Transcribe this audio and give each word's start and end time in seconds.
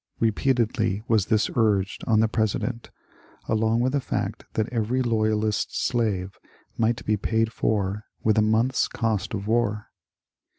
Repeatedly 0.19 1.03
was 1.07 1.27
this 1.27 1.47
urged 1.55 2.03
on 2.07 2.21
the 2.21 2.27
President, 2.27 2.89
along 3.47 3.81
with 3.81 3.91
the 3.93 4.01
fact 4.01 4.45
that 4.53 4.67
every 4.73 5.03
loyalist's 5.03 5.77
slave 5.79 6.39
might 6.75 7.05
be 7.05 7.17
paid 7.17 7.53
for 7.53 8.05
with 8.23 8.35
a 8.35 8.41
month's 8.41 8.87
cost 8.87 9.35
of 9.35 9.45
war. 9.45 9.89